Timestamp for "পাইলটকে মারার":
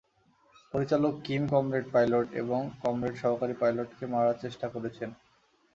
3.61-4.37